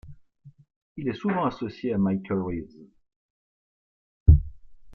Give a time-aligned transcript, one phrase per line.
[0.97, 4.35] Il est souvent associé à Michael Reaves.